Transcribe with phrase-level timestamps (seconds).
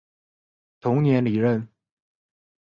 [0.79, 1.69] 同年离任。